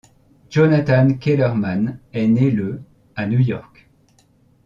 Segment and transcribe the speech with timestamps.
[0.49, 2.81] Jonathan Kellerman est né le
[3.15, 3.87] à New York.